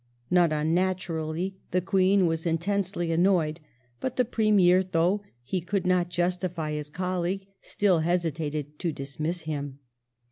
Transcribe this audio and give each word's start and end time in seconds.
Not 0.31 0.51
unnaturally, 0.51 1.57
the 1.69 1.79
Queen 1.79 2.25
was 2.25 2.47
intensely 2.47 3.11
annoyed; 3.11 3.59
but 3.99 4.15
the 4.15 4.25
Premier, 4.25 4.81
though 4.81 5.21
he 5.43 5.61
could 5.61 5.85
not 5.85 6.09
justify 6.09 6.71
his 6.71 6.89
colleague, 6.89 7.45
still 7.61 7.99
hesitated 7.99 8.79
to 8.79 8.91
dismiss 8.91 9.41
him. 9.41 9.77